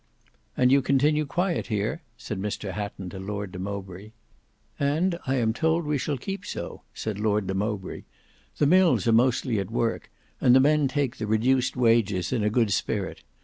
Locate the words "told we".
5.53-5.99